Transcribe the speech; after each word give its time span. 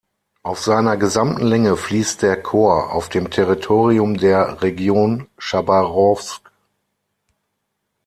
Auf 0.41 0.59
seiner 0.63 0.97
gesamten 0.97 1.45
Länge 1.45 1.77
fließt 1.77 2.23
der 2.23 2.41
Chor 2.41 2.91
auf 2.91 3.07
dem 3.09 3.29
Territorium 3.29 4.17
der 4.17 4.63
Region 4.63 5.27
Chabarowsk. 5.37 6.41